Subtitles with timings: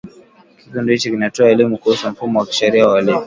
[0.59, 3.19] Kikundi hicho kinatoa elimu kuhusu mfumo wa kisheria wa uhalifu